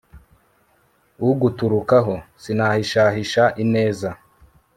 uguturukaho, 1.29 2.15
sinahishahisha 2.41 3.43
ineza 3.63 4.09